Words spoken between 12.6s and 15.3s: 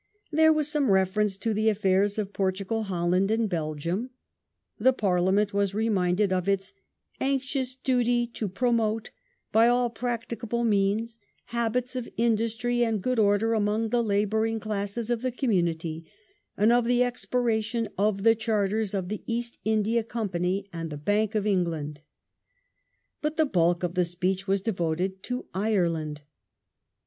and good order among the labouring classes of